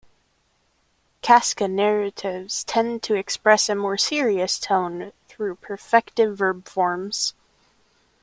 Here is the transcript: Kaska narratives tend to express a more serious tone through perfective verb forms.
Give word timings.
Kaska 1.21 1.67
narratives 1.67 2.63
tend 2.63 3.03
to 3.03 3.13
express 3.13 3.69
a 3.69 3.75
more 3.75 3.99
serious 3.99 4.57
tone 4.57 5.11
through 5.27 5.57
perfective 5.57 6.35
verb 6.37 6.67
forms. 6.67 7.35